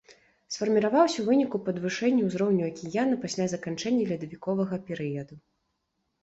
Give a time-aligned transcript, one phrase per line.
[0.53, 5.35] Сфарміраваўся ў выніку падвышэння ўзроўню акіяна пасля заканчэння ледавіковага перыяду.